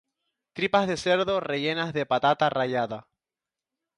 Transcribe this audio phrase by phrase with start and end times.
[0.53, 3.07] Tripas de cerdo rellenas de patata rallada.